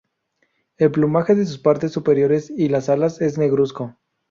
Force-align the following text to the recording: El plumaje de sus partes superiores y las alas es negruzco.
El 0.79 0.89
plumaje 0.89 1.35
de 1.35 1.45
sus 1.45 1.59
partes 1.59 1.91
superiores 1.91 2.49
y 2.49 2.69
las 2.69 2.89
alas 2.89 3.21
es 3.21 3.37
negruzco. 3.37 3.97